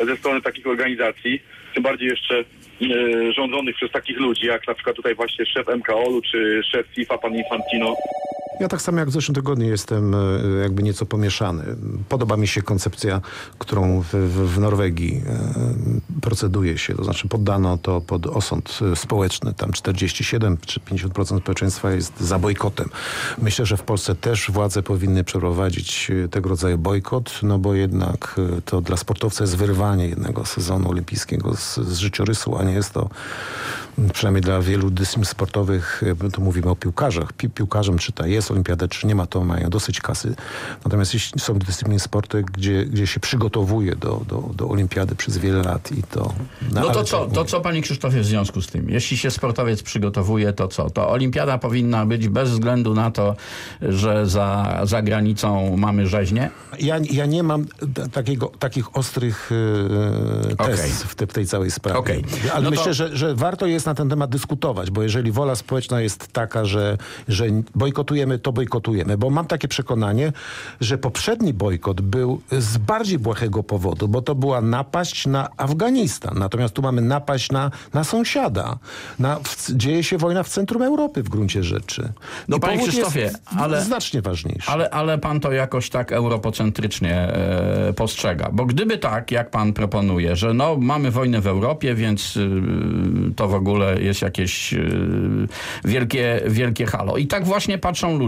ze 0.00 0.16
strony 0.16 0.42
takich 0.42 0.66
organizacji, 0.66 1.42
tym 1.74 1.82
bardziej 1.82 2.08
jeszcze 2.08 2.38
e, 2.38 2.44
rządzonych 3.32 3.76
przez 3.76 3.90
takich 3.90 4.18
ludzi, 4.18 4.46
jak 4.46 4.68
na 4.68 4.74
przykład 4.74 4.96
tutaj 4.96 5.14
właśnie 5.14 5.46
szef 5.46 5.66
MKOL-u 5.76 6.22
czy 6.22 6.62
szef 6.72 6.86
FIFA, 6.86 7.18
pan 7.18 7.36
Infantino. 7.36 7.96
Ja 8.60 8.68
tak 8.68 8.82
samo 8.82 8.98
jak 8.98 9.08
w 9.08 9.12
zeszłym 9.12 9.34
tygodniu 9.34 9.68
jestem 9.68 10.14
e, 10.14 10.18
jakby 10.62 10.82
nieco 10.82 11.06
pomieszany. 11.06 11.64
Podoba 12.08 12.36
mi 12.36 12.48
się 12.48 12.62
koncepcja, 12.62 13.20
którą 13.58 14.00
w, 14.00 14.14
w, 14.54 14.58
Norwegii 14.58 15.22
e, 15.26 16.20
proceduje 16.20 16.78
się, 16.78 16.94
to 16.94 17.04
znaczy 17.04 17.28
poddano 17.28 17.78
to 17.78 18.00
pod 18.00 18.26
osąd 18.26 18.78
e, 18.92 18.96
społeczny. 18.96 19.54
Tam 19.54 19.72
47 19.72 20.56
czy 20.66 20.80
50% 20.80 21.38
społeczeństwa 21.38 21.90
jest 21.90 22.20
za 22.20 22.38
bojkotem. 22.38 22.88
Myślę, 23.42 23.66
że 23.66 23.76
w 23.76 23.82
Polsce 23.82 24.14
też 24.14 24.50
władze 24.50 24.82
powinny 24.82 25.24
przeprowadzić 25.24 26.10
tego 26.30 26.48
rodzaju 26.48 26.78
bojkot, 26.78 27.40
no 27.42 27.58
bo 27.58 27.74
jednak 27.74 28.40
to 28.64 28.80
dla 28.80 28.96
sportowca 28.96 29.44
jest 29.44 29.56
wyrwanie 29.56 30.08
jednego 30.08 30.44
sezonu 30.44 30.90
olimpijskiego 30.90 31.56
z, 31.56 31.76
z 31.76 31.98
życiorysu, 31.98 32.56
a 32.56 32.64
nie 32.64 32.72
jest 32.72 32.92
to 32.92 33.08
przynajmniej 34.12 34.42
dla 34.42 34.60
wielu 34.60 34.90
dyscyplin 34.90 35.24
sportowych, 35.24 36.02
tu 36.32 36.40
mówimy 36.40 36.70
o 36.70 36.76
piłkarzach, 36.76 37.32
Pi 37.32 37.50
piłkarzem 37.50 37.98
czy 37.98 38.12
ta 38.12 38.26
jest 38.46 38.50
olimpiada, 38.50 38.88
czy 38.88 39.06
nie 39.06 39.14
ma, 39.14 39.26
to 39.26 39.44
mają 39.44 39.70
dosyć 39.70 40.00
kasy. 40.00 40.34
Natomiast 40.84 41.14
jeśli 41.14 41.40
są 41.40 41.54
dyscypliny 41.58 42.00
sporty, 42.00 42.44
gdzie, 42.52 42.84
gdzie 42.84 43.06
się 43.06 43.20
przygotowuje 43.20 43.96
do, 43.96 44.20
do, 44.28 44.50
do 44.54 44.68
olimpiady 44.68 45.14
przez 45.14 45.38
wiele 45.38 45.62
lat 45.62 45.92
i 45.92 46.02
to... 46.02 46.34
No 46.72 46.82
to 46.82 46.90
ale 46.90 47.04
co, 47.04 47.18
to 47.18 47.28
mówię. 47.28 47.44
co 47.44 47.60
panie 47.60 47.82
Krzysztofie 47.82 48.20
w 48.20 48.26
związku 48.26 48.62
z 48.62 48.66
tym? 48.66 48.90
Jeśli 48.90 49.16
się 49.16 49.30
sportowiec 49.30 49.82
przygotowuje, 49.82 50.52
to 50.52 50.68
co? 50.68 50.90
To 50.90 51.10
olimpiada 51.10 51.58
powinna 51.58 52.06
być 52.06 52.28
bez 52.28 52.50
względu 52.50 52.94
na 52.94 53.10
to, 53.10 53.36
że 53.82 54.26
za, 54.26 54.80
za 54.84 55.02
granicą 55.02 55.76
mamy 55.76 56.06
rzeźnie? 56.06 56.50
Ja, 56.78 56.96
ja 57.10 57.26
nie 57.26 57.42
mam 57.42 57.64
takiego, 58.12 58.52
takich 58.58 58.96
ostrych 58.96 59.50
e, 60.50 60.52
Okej. 60.58 60.76
tez 60.76 61.02
w, 61.02 61.14
te, 61.14 61.26
w 61.26 61.32
tej 61.32 61.46
całej 61.46 61.70
sprawie. 61.70 61.98
Okej. 61.98 62.24
Ale 62.54 62.62
No 62.64 62.70
to- 62.70 62.76
myślę, 62.76 62.94
że, 62.94 63.16
że 63.16 63.34
warto 63.34 63.66
jest 63.66 63.86
na 63.86 63.94
ten 63.94 64.08
temat 64.08 64.30
dyskutować, 64.30 64.90
bo 64.90 65.02
jeżeli 65.02 65.32
wola 65.32 65.54
społeczna 65.56 66.00
jest 66.00 66.28
taka, 66.32 66.64
że, 66.64 66.98
że 67.28 67.44
bojkotujemy, 67.74 68.35
to 68.38 68.52
bojkotujemy. 68.52 69.18
Bo 69.18 69.30
mam 69.30 69.46
takie 69.46 69.68
przekonanie, 69.68 70.32
że 70.80 70.98
poprzedni 70.98 71.54
bojkot 71.54 72.00
był 72.00 72.40
z 72.52 72.78
bardziej 72.78 73.18
błahego 73.18 73.62
powodu, 73.62 74.08
bo 74.08 74.22
to 74.22 74.34
była 74.34 74.60
napaść 74.60 75.26
na 75.26 75.48
Afganistan. 75.56 76.38
Natomiast 76.38 76.74
tu 76.74 76.82
mamy 76.82 77.02
napaść 77.02 77.52
na, 77.52 77.70
na 77.94 78.04
sąsiada. 78.04 78.78
Na, 79.18 79.38
w, 79.42 79.72
dzieje 79.72 80.04
się 80.04 80.18
wojna 80.18 80.42
w 80.42 80.48
centrum 80.48 80.82
Europy 80.82 81.22
w 81.22 81.28
gruncie 81.28 81.62
rzeczy. 81.62 82.12
No, 82.48 82.56
I 82.56 82.60
panie 82.60 82.82
Krzysztofie, 82.82 83.20
jest 83.20 83.40
ale- 83.58 83.82
znacznie 83.82 84.22
ważniejszy. 84.22 84.70
Ale, 84.70 84.90
ale 84.90 85.18
pan 85.18 85.40
to 85.40 85.52
jakoś 85.52 85.90
tak 85.90 86.12
europocentrycznie 86.12 87.14
e, 87.14 87.92
postrzega. 87.92 88.50
Bo 88.52 88.66
gdyby 88.66 88.98
tak, 88.98 89.30
jak 89.30 89.50
pan 89.50 89.72
proponuje, 89.72 90.36
że 90.36 90.54
no 90.54 90.76
mamy 90.76 91.10
wojnę 91.10 91.40
w 91.40 91.46
Europie, 91.46 91.94
więc 91.94 92.36
y, 92.36 92.50
to 93.36 93.48
w 93.48 93.54
ogóle 93.54 94.02
jest 94.02 94.22
jakieś 94.22 94.72
y, 94.72 95.48
wielkie, 95.84 96.40
wielkie 96.46 96.86
halo. 96.86 97.16
I 97.16 97.26
tak 97.26 97.44
właśnie 97.44 97.78
patrzą 97.78 98.18
ludzie, 98.18 98.25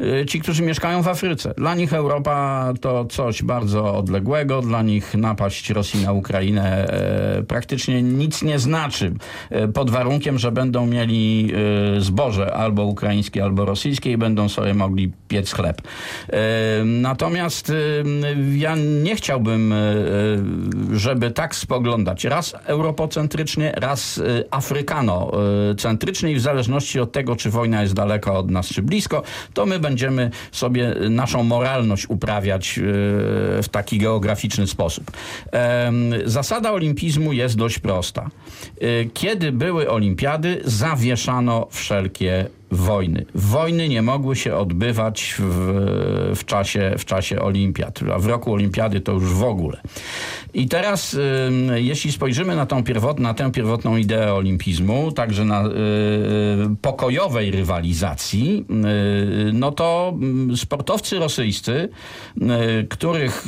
y, 0.00 0.26
ci, 0.26 0.40
którzy 0.40 0.62
mieszkają 0.62 1.02
w 1.02 1.08
Afryce. 1.08 1.54
Dla 1.56 1.74
nich 1.74 1.92
Europa 1.92 2.72
to 2.80 3.04
coś 3.04 3.42
bardzo 3.42 3.96
odległego, 3.96 4.62
dla 4.62 4.82
nich 4.82 5.14
napaść 5.14 5.70
Rosji 5.70 6.04
na 6.04 6.12
Ukrainę 6.12 6.88
e, 6.88 7.42
praktycznie 7.42 8.02
nic 8.02 8.42
nie 8.42 8.58
znaczy. 8.58 9.14
E, 9.50 9.68
pod 9.68 9.90
warunkiem, 9.90 10.38
że 10.38 10.52
będą 10.52 10.86
mieli 10.86 11.52
e, 11.96 12.00
zboże 12.00 12.54
albo 12.54 12.84
ukraińskie, 12.84 13.44
albo 13.44 13.64
rosyjskie 13.64 14.12
i 14.12 14.16
będą 14.16 14.48
sobie 14.48 14.74
mogli 14.74 15.12
piec 15.28 15.52
chleb. 15.52 15.82
Natomiast 16.84 17.72
ja 18.56 18.74
nie 19.02 19.16
chciałbym, 19.16 19.74
żeby 20.92 21.30
tak 21.30 21.54
spoglądać. 21.54 22.24
Raz 22.24 22.54
europocentrycznie, 22.64 23.72
raz 23.76 24.18
e, 24.18 24.44
afrykanocentryczny 24.50 26.32
i 26.32 26.34
w 26.34 26.40
zależności 26.40 27.00
od 27.00 27.12
tego, 27.12 27.36
czy 27.36 27.50
wojna 27.50 27.82
jest 27.82 27.94
daleko 27.94 28.38
od 28.38 28.50
nas, 28.50 28.68
czy 28.68 28.82
blisko, 28.82 29.19
to 29.54 29.66
my 29.66 29.78
będziemy 29.78 30.30
sobie 30.52 30.94
naszą 31.10 31.42
moralność 31.42 32.06
uprawiać 32.10 32.78
e, 32.78 32.82
w 33.62 33.68
taki 33.70 33.98
geograficzny 33.98 34.66
sposób. 34.66 35.10
Zasada 36.24 36.72
olimpizmu 36.72 37.32
jest 37.32 37.56
dość 37.56 37.78
prosta. 37.78 38.30
E, 38.80 39.04
Kiedy 39.14 39.52
były 39.52 39.90
olimpiady, 39.90 40.60
zawieszano 40.64 41.68
wszelkie 41.70 42.46
wojny. 42.70 43.26
Wojny 43.34 43.88
nie 43.88 44.02
mogły 44.02 44.36
się 44.36 44.56
odbywać 44.56 45.34
w, 45.38 46.34
w, 46.36 46.44
czasie, 46.44 46.94
w 46.98 47.04
czasie 47.04 47.40
olimpiad, 47.40 48.00
a 48.14 48.18
w 48.18 48.26
roku 48.26 48.52
olimpiady 48.52 49.00
to 49.00 49.12
już 49.12 49.24
w 49.24 49.42
ogóle. 49.42 49.80
I 50.54 50.68
teraz, 50.68 51.16
jeśli 51.74 52.12
spojrzymy 52.12 52.56
na, 52.56 52.66
tą 52.66 52.84
pierwot, 52.84 53.20
na 53.20 53.34
tę 53.34 53.52
pierwotną 53.52 53.96
ideę 53.96 54.34
olimpizmu, 54.34 55.12
także 55.12 55.44
na 55.44 55.66
y, 55.66 55.68
y, 55.68 55.72
pokojowej 56.82 57.50
rywalizacji, 57.50 58.64
y, 59.48 59.52
no 59.52 59.72
to 59.72 60.14
sportowcy 60.56 61.18
rosyjscy, 61.18 61.88
y, 62.36 62.86
których 62.88 63.46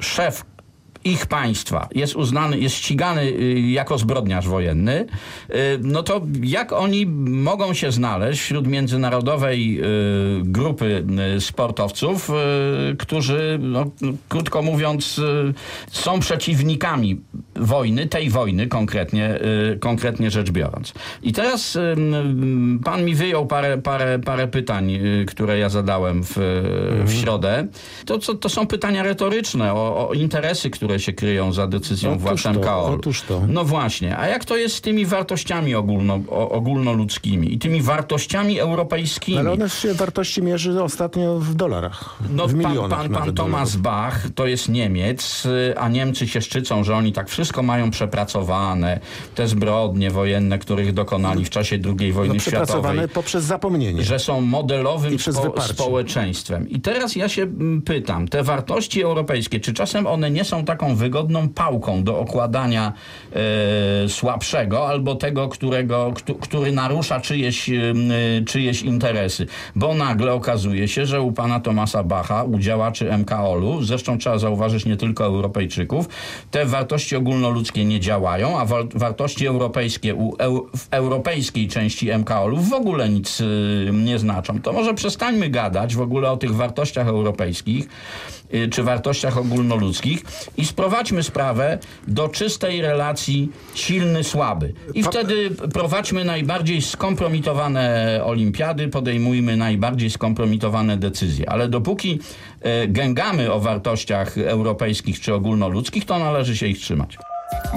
szef 0.00 0.44
ich 1.06 1.26
państwa 1.26 1.88
jest 1.94 2.16
uznany, 2.16 2.58
jest 2.58 2.74
ścigany 2.76 3.22
y, 3.22 3.60
jako 3.60 3.98
zbrodniarz 3.98 4.48
wojenny, 4.48 5.06
y, 5.50 5.54
no 5.82 6.02
to 6.02 6.20
jak 6.42 6.72
oni 6.72 7.06
mogą 7.26 7.74
się 7.74 7.92
znaleźć 7.92 8.40
wśród 8.40 8.66
międzynarodowej 8.66 9.80
y, 9.80 9.84
grupy 10.42 11.04
sportowców, 11.40 12.30
którzy, 12.98 13.58
no, 13.62 13.84
krótko 14.28 14.62
mówiąc, 14.62 15.20
są 15.90 16.20
przeciwnikami 16.20 17.20
wojny, 17.56 18.06
tej 18.06 18.30
wojny 18.30 18.66
konkretnie, 18.66 19.38
konkretnie 19.80 20.30
rzecz 20.30 20.50
biorąc. 20.50 20.92
I 21.22 21.32
teraz 21.32 21.78
pan 22.84 23.04
mi 23.04 23.14
wyjął 23.14 23.46
parę, 23.46 23.78
parę, 23.78 24.18
parę 24.18 24.48
pytań, 24.48 24.98
które 25.26 25.58
ja 25.58 25.68
zadałem 25.68 26.22
w, 26.24 26.34
w 27.04 27.12
środę. 27.12 27.66
To, 28.06 28.18
to, 28.18 28.34
to 28.34 28.48
są 28.48 28.66
pytania 28.66 29.02
retoryczne 29.02 29.72
o, 29.72 30.08
o 30.08 30.14
interesy, 30.14 30.70
które 30.70 30.95
się 31.00 31.12
kryją 31.12 31.52
za 31.52 31.66
decyzją 31.66 32.10
Otóż 32.12 32.22
władz 32.22 32.56
MKOL. 32.56 32.94
otóż 32.94 33.22
to. 33.22 33.42
No 33.48 33.64
właśnie, 33.64 34.18
a 34.18 34.26
jak 34.28 34.44
to 34.44 34.56
jest 34.56 34.74
z 34.76 34.80
tymi 34.80 35.06
wartościami 35.06 35.74
ogólno, 35.74 36.20
ogólnoludzkimi 36.30 37.54
i 37.54 37.58
tymi 37.58 37.82
wartościami 37.82 38.58
europejskimi? 38.60 39.38
Ale 39.38 39.52
one 39.52 39.70
się 39.70 39.94
wartości 39.94 40.42
mierzy 40.42 40.82
ostatnio 40.82 41.38
w 41.38 41.54
dolarach. 41.54 42.16
No, 42.30 42.46
w 42.46 42.50
pan, 42.50 42.58
milionach 42.58 42.98
pan, 42.98 43.08
pan 43.08 43.20
nawet 43.20 43.36
Thomas. 43.36 43.76
Bach 43.76 44.26
to 44.34 44.46
jest 44.46 44.68
Niemiec, 44.68 45.46
y, 45.46 45.78
a 45.78 45.88
Niemcy 45.88 46.28
się 46.28 46.40
szczycą, 46.40 46.84
że 46.84 46.96
oni 46.96 47.12
tak 47.12 47.28
wszystko 47.28 47.62
mają 47.62 47.90
przepracowane. 47.90 49.00
Te 49.34 49.48
zbrodnie 49.48 50.10
wojenne, 50.10 50.58
których 50.58 50.92
dokonali 50.92 51.44
w 51.44 51.50
czasie 51.50 51.78
II 52.00 52.12
wojny 52.12 52.34
No, 52.34 52.40
światowej 52.40 52.66
przepracowane 52.66 53.08
poprzez 53.08 53.44
zapomnienie. 53.44 54.02
że 54.04 54.18
są 54.18 54.40
modelowym 54.40 55.18
spo, 55.18 55.62
społeczeństwem. 55.62 56.68
I 56.70 56.80
teraz 56.80 57.16
ja 57.16 57.28
się 57.28 57.42
mm, 57.42 57.82
pytam, 57.82 58.28
te 58.28 58.42
wartości 58.42 59.02
europejskie, 59.02 59.60
czy 59.60 59.72
czasem 59.74 60.06
one 60.06 60.30
nie 60.30 60.44
są 60.44 60.64
taką 60.64 60.85
taką 60.86 60.96
wygodną 60.96 61.48
pałką 61.48 62.04
do 62.04 62.18
okładania 62.18 62.92
e, 63.32 64.08
słabszego 64.08 64.88
albo 64.88 65.14
tego, 65.14 65.48
którego, 65.48 66.12
któ, 66.14 66.34
który 66.34 66.72
narusza 66.72 67.20
czyjeś, 67.20 67.70
e, 67.70 67.74
czyjeś 68.46 68.82
interesy. 68.82 69.46
Bo 69.76 69.94
nagle 69.94 70.32
okazuje 70.32 70.88
się, 70.88 71.06
że 71.06 71.20
u 71.20 71.32
pana 71.32 71.60
Tomasa 71.60 72.02
Bacha, 72.02 72.44
u 72.44 72.58
działaczy 72.58 73.18
MKOL-u, 73.18 73.82
zresztą 73.82 74.18
trzeba 74.18 74.38
zauważyć 74.38 74.84
nie 74.84 74.96
tylko 74.96 75.24
Europejczyków, 75.24 76.08
te 76.50 76.66
wartości 76.66 77.16
ogólnoludzkie 77.16 77.84
nie 77.84 78.00
działają, 78.00 78.58
a 78.58 78.64
wa 78.64 78.76
wartości 78.94 79.46
europejskie 79.46 80.14
u, 80.14 80.36
w 80.76 80.88
europejskiej 80.90 81.68
części 81.68 82.18
MKOL-u 82.18 82.56
w 82.56 82.72
ogóle 82.72 83.08
nic 83.08 83.40
y, 83.40 83.90
nie 83.92 84.18
znaczą. 84.18 84.60
To 84.60 84.72
może 84.72 84.94
przestańmy 84.94 85.50
gadać 85.50 85.96
w 85.96 86.00
ogóle 86.00 86.30
o 86.30 86.36
tych 86.36 86.54
wartościach 86.54 87.08
europejskich 87.08 87.88
y, 88.54 88.68
czy 88.68 88.82
wartościach 88.82 89.38
ogólnoludzkich 89.38 90.22
i 90.56 90.64
sprowadźmy 90.76 91.22
sprawę 91.22 91.78
do 92.08 92.28
czystej 92.28 92.82
relacji 92.82 93.50
silny-słaby. 93.74 94.72
I 94.94 95.02
wtedy 95.02 95.50
prowadźmy 95.50 96.24
najbardziej 96.24 96.82
skompromitowane 96.82 98.20
olimpiady, 98.24 98.88
podejmujmy 98.88 99.56
najbardziej 99.56 100.10
skompromitowane 100.10 100.96
decyzje. 100.96 101.50
Ale 101.50 101.68
dopóki 101.68 102.20
y, 102.84 102.88
gęgamy 102.88 103.52
o 103.52 103.60
wartościach 103.60 104.38
europejskich 104.38 105.20
czy 105.20 105.34
ogólnoludzkich, 105.34 106.04
to 106.04 106.18
należy 106.18 106.56
się 106.56 106.66
ich 106.66 106.78
trzymać. 106.78 107.18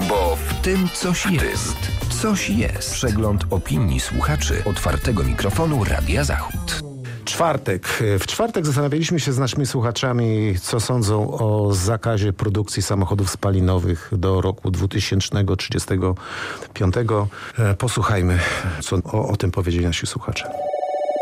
Bo 0.08 0.36
w 0.36 0.54
tym 0.62 0.88
coś 0.94 1.26
jest. 1.26 1.76
Coś 2.22 2.50
jest. 2.50 2.92
Przegląd 2.92 3.44
opinii 3.50 4.00
słuchaczy 4.00 4.62
otwartego 4.64 5.24
mikrofonu 5.24 5.84
Radia 5.84 6.24
Zachód. 6.24 6.89
Czwartek. 7.40 7.86
W 8.20 8.26
czwartek 8.26 8.66
zastanawialiśmy 8.66 9.20
się 9.20 9.32
z 9.32 9.38
naszymi 9.38 9.66
słuchaczami, 9.66 10.54
co 10.60 10.80
sądzą 10.80 11.30
o 11.30 11.72
zakazie 11.72 12.32
produkcji 12.32 12.82
samochodów 12.82 13.30
spalinowych 13.30 14.10
do 14.12 14.40
roku 14.40 14.70
2035. 14.70 16.96
E, 16.96 17.74
Posłuchajmy, 17.74 18.38
co 18.80 18.96
o, 19.04 19.28
o 19.28 19.36
tym 19.36 19.50
powiedzieli 19.50 19.84
nasi 19.84 20.06
słuchacze. 20.06 20.44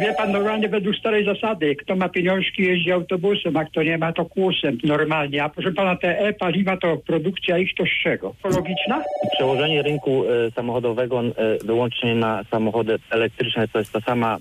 Wie 0.00 0.14
pan, 0.14 0.32
normalnie 0.32 0.68
według 0.68 0.96
starej 0.96 1.24
zasady, 1.24 1.76
kto 1.76 1.96
ma 1.96 2.08
pieniążki 2.08 2.62
jeździ 2.62 2.92
autobusem, 2.92 3.56
a 3.56 3.64
kto 3.64 3.82
nie 3.82 3.98
ma 3.98 4.12
to 4.12 4.24
kłusem 4.24 4.78
normalnie. 4.84 5.44
A 5.44 5.48
proszę 5.48 5.72
pana, 5.72 5.96
te 5.96 6.18
e-paliwa 6.18 6.76
to 6.76 6.96
produkcja 6.96 7.58
ich 7.58 7.74
to 7.74 7.84
z 7.84 8.02
czego? 8.02 8.34
Ekologiczna? 8.44 9.04
Przełożenie 9.32 9.82
rynku 9.82 10.24
e, 10.24 10.50
samochodowego 10.50 11.20
e, 11.20 11.32
wyłącznie 11.64 12.14
na 12.14 12.44
samochody 12.50 12.98
elektryczne 13.10 13.68
to 13.68 13.78
jest 13.78 13.92
ta 13.92 14.00
sama 14.00 14.38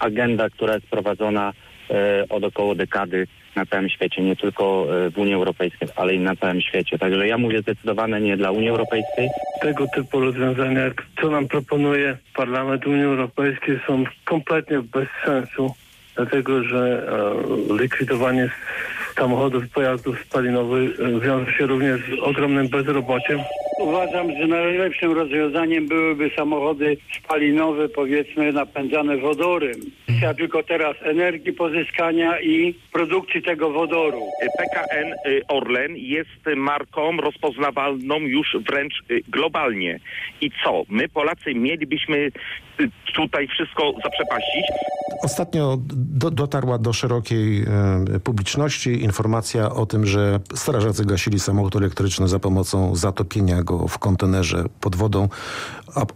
agenda, 0.00 0.50
która 0.50 0.74
jest 0.74 0.86
prowadzona 0.86 1.52
e, 1.90 2.24
od 2.28 2.44
około 2.44 2.74
dekady 2.74 3.26
na 3.56 3.66
całym 3.66 3.88
świecie, 3.88 4.22
nie 4.22 4.36
tylko 4.36 4.86
e, 5.06 5.10
w 5.10 5.18
Unii 5.18 5.34
Europejskiej, 5.34 5.88
ale 5.96 6.14
i 6.14 6.18
na 6.18 6.36
całym 6.36 6.60
świecie. 6.60 6.98
Także 6.98 7.28
ja 7.28 7.38
mówię 7.38 7.62
zdecydowane 7.62 8.20
nie 8.20 8.36
dla 8.36 8.50
Unii 8.50 8.68
Europejskiej. 8.68 9.28
Tego 9.60 9.86
typu 9.94 10.20
rozwiązania, 10.20 10.90
co 11.20 11.30
nam 11.30 11.48
proponuje 11.48 12.16
Parlament 12.34 12.86
Unii 12.86 13.04
Europejskiej 13.04 13.80
są 13.86 14.04
kompletnie 14.24 14.82
bez 14.82 15.08
sensu, 15.24 15.74
dlatego 16.16 16.64
że 16.64 17.06
e, 17.70 17.82
likwidowanie 17.82 18.50
samochodów, 19.16 19.68
pojazdów 19.68 20.20
spalinowych 20.20 20.90
wiąże 21.20 21.52
się 21.52 21.66
również 21.66 22.00
z 22.00 22.22
ogromnym 22.22 22.68
bezrobociem. 22.68 23.40
Uważam, 23.80 24.32
że 24.38 24.46
najlepszym 24.46 25.12
rozwiązaniem 25.12 25.88
byłyby 25.88 26.30
samochody 26.36 26.96
spalinowe, 27.18 27.88
powiedzmy 27.88 28.52
napędzane 28.52 29.16
wodorem. 29.16 29.80
Ja 30.22 30.34
tylko 30.34 30.62
teraz 30.62 30.96
energii 31.02 31.52
pozyskania 31.52 32.40
i 32.40 32.74
produkcji 32.92 33.42
tego 33.42 33.70
wodoru. 33.70 34.22
PKN 34.58 35.12
y, 35.12 35.42
Orlen 35.48 35.96
jest 35.96 36.56
marką 36.56 37.16
rozpoznawalną 37.16 38.18
już 38.18 38.56
wręcz 38.68 38.94
y, 39.10 39.20
globalnie. 39.28 40.00
I 40.40 40.50
co? 40.64 40.82
My 40.88 41.08
Polacy 41.08 41.54
mielibyśmy 41.54 42.30
tutaj 43.14 43.48
wszystko 43.48 43.92
zaprzepaścić? 44.04 44.64
Ostatnio 45.22 45.78
do, 45.94 46.30
dotarła 46.30 46.78
do 46.78 46.92
szerokiej 46.92 47.62
e, 47.62 48.20
publiczności 48.20 49.02
informacja 49.02 49.70
o 49.70 49.86
tym, 49.86 50.06
że 50.06 50.40
strażacy 50.54 51.04
gasili 51.04 51.40
samochód 51.40 51.76
elektryczny 51.76 52.28
za 52.28 52.38
pomocą 52.38 52.96
zatopienia 52.96 53.62
go 53.62 53.88
w 53.88 53.98
kontenerze 53.98 54.64
pod 54.80 54.96
wodą. 54.96 55.28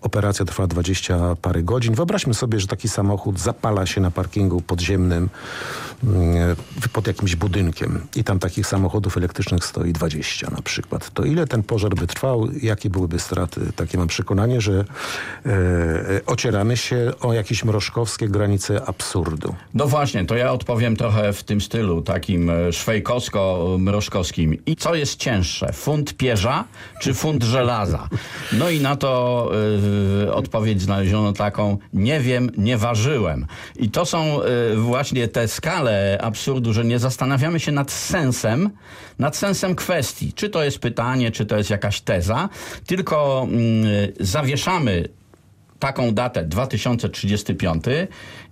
Operacja 0.02 0.44
trwa 0.44 0.66
20 0.66 1.37
parę 1.42 1.62
godzin. 1.62 1.94
Wyobraźmy 1.94 2.35
sobie, 2.35 2.61
że 2.61 2.66
taki 2.66 2.88
samochód 2.88 3.38
zapala 3.38 3.87
się 3.87 4.00
na 4.00 4.11
parkingu 4.11 4.61
podziemnym 4.61 5.28
mm, 6.04 6.56
pod 6.92 7.06
jakimś 7.06 7.37
budynkiem 7.37 8.00
i 8.16 8.25
tam 8.25 8.38
takich 8.38 8.66
samochodów 8.66 9.16
elektrycznych 9.16 9.65
stoi 9.65 9.93
20 9.93 10.50
na 10.50 10.62
przykład. 10.62 11.10
To 11.10 11.25
ile 11.25 11.47
ten 11.47 11.62
pożar 11.62 11.95
by 11.95 12.06
trwał? 12.06 12.49
Jakie 12.62 12.91
byłyby 12.91 13.19
straty? 13.19 13.73
Takie 13.76 13.99
mam 13.99 14.08
przekonanie, 14.08 14.60
że 14.60 14.84
e, 15.47 15.50
e, 15.50 16.21
ocieramy 16.54 16.76
się 16.76 17.12
o 17.21 17.32
jakieś 17.32 17.64
mrożkowskie 17.64 18.28
granice 18.28 18.84
absurdu. 18.86 19.54
No 19.75 19.86
właśnie, 19.86 20.25
to 20.25 20.36
ja 20.36 20.52
odpowiem 20.52 20.97
trochę 20.97 21.32
w 21.32 21.45
tym 21.45 21.60
stylu, 21.60 22.02
takim 22.02 22.50
e, 22.50 22.73
szwejkowsko-mrożkowskim. 22.73 24.56
I 24.67 24.76
co 24.76 24.95
jest 24.95 25.17
cięższe, 25.17 25.73
funt 25.73 26.17
pierza 26.17 26.64
czy 27.00 27.14
funt 27.14 27.43
żelaza? 27.43 28.08
No 28.52 28.71
i 28.71 28.80
na 28.80 28.97
to 28.97 29.50
y, 30.25 30.34
odpowiedź 30.34 30.82
znaleziono 30.82 31.32
taką, 31.32 31.78
nie 31.93 32.21
wiem, 32.21 32.50
nie 32.56 32.76
ważyłem. 32.76 33.47
I 33.76 33.90
to 33.90 34.06
są 34.06 34.40
y, 34.73 34.76
właśnie 34.76 35.28
te 35.28 35.49
skale 35.49 36.19
absurdu, 36.23 36.73
że 36.73 36.84
nie 36.84 36.99
zastanawiamy 36.99 37.60
się 37.60 37.73
nad 37.73 37.90
sensem, 37.90 38.71
nad 39.19 39.36
sensem 39.36 39.75
kwestii. 39.75 40.32
Czy 40.32 40.49
to 40.49 40.64
jest 40.64 40.78
pytanie, 40.78 41.30
czy 41.30 41.47
to 41.47 41.56
jest 41.56 41.71
jakaś 41.71 42.00
teza, 42.00 42.49
tylko 42.86 43.47
y, 44.21 44.25
zawieszamy 44.25 45.08
taką 45.78 46.15
datę 46.15 46.45
2035 46.45 47.84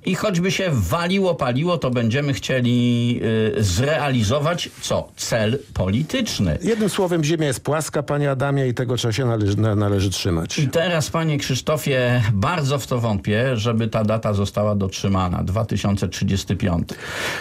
i 0.04 0.14
choćby 0.14 0.50
się 0.50 0.70
waliło, 0.72 1.34
paliło, 1.34 1.78
to 1.78 1.90
będziemy 1.90 2.32
chcieli 2.32 3.20
y, 3.58 3.64
zrealizować 3.64 4.70
co? 4.80 5.08
Cel 5.16 5.58
polityczny. 5.74 6.58
Jednym 6.62 6.88
słowem, 6.88 7.24
Ziemia 7.24 7.46
jest 7.46 7.64
płaska, 7.64 8.02
panie 8.02 8.30
Adamie, 8.30 8.68
i 8.68 8.74
tego 8.74 8.96
trzeba 8.96 9.12
się 9.12 9.24
należy, 9.24 9.56
na, 9.56 9.74
należy 9.74 10.10
trzymać. 10.10 10.58
I 10.58 10.68
teraz, 10.68 11.10
panie 11.10 11.38
Krzysztofie, 11.38 12.22
bardzo 12.32 12.78
w 12.78 12.86
to 12.86 12.98
wątpię, 12.98 13.56
żeby 13.56 13.88
ta 13.88 14.04
data 14.04 14.34
została 14.34 14.74
dotrzymana 14.74 15.44
2035. 15.44 16.88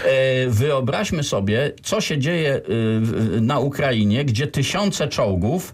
E, 0.06 0.48
wyobraźmy 0.50 1.24
sobie, 1.24 1.72
co 1.84 2.02
się 2.02 2.18
dzieje 2.18 2.62
y, 3.38 3.42
na 3.42 3.60
Ukrainie, 3.60 4.26
gdzie 4.26 4.48
tysiące 4.48 5.08
czołgów 5.08 5.74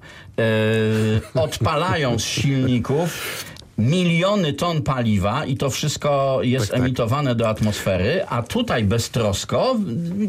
e, 1.35 1.41
odpalają 1.41 2.19
z 2.19 2.23
silników 2.23 3.45
miliony 3.77 4.53
ton 4.53 4.81
paliwa 4.81 5.45
i 5.45 5.57
to 5.57 5.69
wszystko 5.69 6.39
jest 6.41 6.73
emitowane 6.73 7.35
do 7.35 7.49
atmosfery, 7.49 8.27
a 8.29 8.43
tutaj 8.43 8.83
beztrosko, 8.83 9.75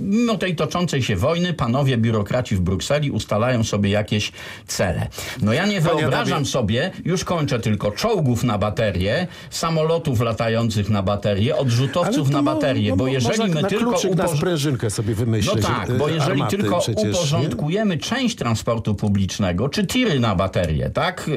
mimo 0.00 0.38
tej 0.38 0.56
toczącej 0.56 1.02
się 1.02 1.16
wojny, 1.16 1.52
panowie 1.52 1.96
biurokraci 1.96 2.56
w 2.56 2.60
Brukseli 2.60 3.10
ustalają 3.10 3.64
sobie 3.64 3.90
jakieś 3.90 4.32
cele. 4.66 5.06
No 5.42 5.52
ja 5.52 5.66
nie 5.66 5.80
Panie 5.80 6.00
wyobrażam 6.00 6.42
Adamie- 6.42 6.46
sobie, 6.46 6.90
już 7.04 7.24
kończę 7.24 7.60
tylko, 7.60 7.90
czołgów 7.90 8.44
na 8.44 8.58
baterie, 8.58 9.26
samolotów 9.50 10.20
latających 10.20 10.90
na 10.90 11.02
baterie, 11.02 11.56
odrzutowców 11.56 12.30
na 12.30 12.42
baterie, 12.42 12.90
no, 12.90 12.96
bo 12.96 13.04
mo- 13.04 13.10
jeżeli 13.10 13.54
my 13.54 13.62
na 13.62 13.68
tylko 13.68 13.90
kluczyk 13.90 14.14
na 14.14 14.28
sprężynkę 14.28 14.90
sobie 14.90 15.14
wymyślić. 15.14 15.54
no 15.54 15.68
tak, 15.68 15.98
bo 15.98 16.08
y, 16.10 16.12
jeżeli 16.12 16.32
armaty 16.32 16.56
tylko 16.56 16.78
przecież, 16.80 17.04
nie? 17.04 17.10
uporządkujemy 17.10 17.98
część 17.98 18.36
transportu 18.36 18.94
publicznego, 18.94 19.68
czy 19.68 19.86
tiry 19.86 20.20
na 20.20 20.34
baterie, 20.34 20.90
tak, 20.90 21.30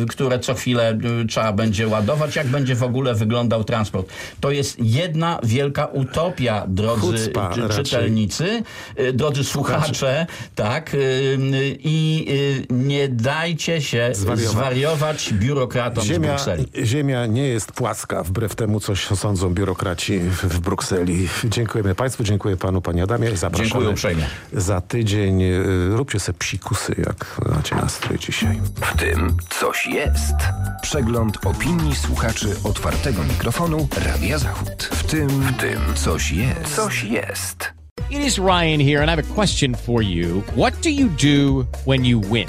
yy, 0.00 0.06
które 0.06 0.38
co 0.38 0.54
chwilę 0.54 0.98
yy, 1.02 1.21
trzeba 1.26 1.52
będzie 1.52 1.88
ładować, 1.88 2.36
jak 2.36 2.46
będzie 2.46 2.74
w 2.74 2.82
ogóle 2.82 3.14
wyglądał 3.14 3.64
transport. 3.64 4.08
To 4.40 4.50
jest 4.50 4.76
jedna 4.80 5.38
wielka 5.42 5.86
utopia, 5.86 6.64
drodzy 6.68 7.00
Chucpa 7.00 7.50
czy, 7.54 7.60
raczej. 7.60 7.84
czytelnicy, 7.84 8.62
yy, 8.98 9.12
drodzy 9.12 9.44
słuchacze, 9.44 10.26
tak, 10.54 10.92
yy, 10.94 11.76
i 11.78 12.24
yy, 12.70 12.76
nie 12.78 13.08
dajcie 13.08 13.82
się 13.82 14.10
Zwariować. 14.12 14.50
zwariować 14.52 15.32
biurokratom 15.32 16.04
z 16.04 16.06
Ziemia, 16.06 16.28
Brukseli. 16.28 16.66
ziemia 16.84 17.26
nie 17.26 17.48
jest 17.48 17.72
płaska, 17.72 18.22
wbrew 18.22 18.54
temu, 18.54 18.80
co 18.80 18.96
sądzą 18.96 19.50
biurokraci 19.54 20.18
w, 20.18 20.44
w 20.44 20.60
Brukseli. 20.60 21.28
Dziękujemy 21.44 21.94
Państwu, 21.94 22.24
dziękuję 22.24 22.56
Panu, 22.56 22.80
Panie 22.82 23.02
Adamie. 23.02 23.36
Zapraszamy 23.36 23.68
Dziękuję 23.68 23.88
uprzejmie. 23.88 24.26
Za 24.52 24.80
tydzień 24.80 25.42
y, 25.42 25.62
róbcie 25.96 26.20
sobie 26.20 26.38
psikusy, 26.38 26.94
jak 27.06 27.40
macie 27.56 27.76
nastrój 27.76 28.18
dzisiaj. 28.18 28.60
W 28.74 28.96
tym 28.96 29.36
coś 29.50 29.86
jest. 29.86 30.34
Przegląd 30.82 31.11
opinii 31.20 31.94
słuchaczy 31.94 32.56
otwartego 32.64 33.24
mikrofonu 33.24 33.88
Radia 34.06 34.38
Zachód. 34.38 34.82
W 34.82 35.04
tym, 35.04 35.28
w 35.28 35.56
tym 35.56 35.80
coś 35.94 36.30
jest. 36.30 36.76
Coś 36.76 37.04
jest. 37.04 37.72
It 38.10 38.26
is 38.26 38.38
Ryan 38.38 38.80
here, 38.80 39.02
and 39.02 39.08
I 39.08 39.10
have 39.10 39.18
a 39.30 39.34
question 39.34 39.74
for 39.74 40.02
you. 40.02 40.42
What 40.56 40.74
do 40.82 40.90
you 40.90 41.08
do 41.08 41.66
when 41.86 42.04
you 42.04 42.20
win? 42.20 42.48